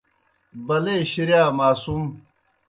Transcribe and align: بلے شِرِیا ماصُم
بلے 0.67 0.95
شِرِیا 1.11 1.43
ماصُم 1.57 2.03